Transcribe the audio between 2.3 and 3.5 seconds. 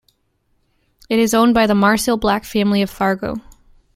family of Fargo.